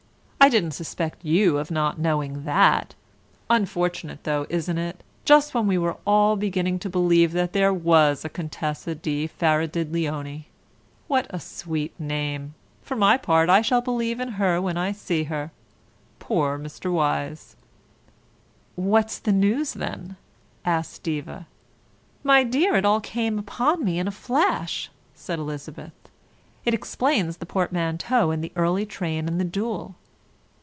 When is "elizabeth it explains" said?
25.37-27.37